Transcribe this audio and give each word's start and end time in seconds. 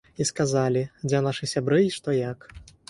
І 0.23 0.25
сказалі, 0.29 0.81
дзе 1.07 1.21
нашы 1.29 1.51
сябры 1.55 1.79
і 1.91 1.95
што 2.01 2.19
як. 2.21 2.53